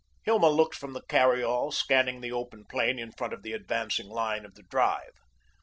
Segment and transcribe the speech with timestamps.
[0.23, 4.07] Hilma looked from the carry all, scanning the open plain in front of the advancing
[4.09, 5.13] line of the drive.